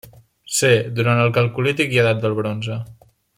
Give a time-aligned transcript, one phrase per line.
[0.59, 2.81] C, durant el calcolític i edat del bronze.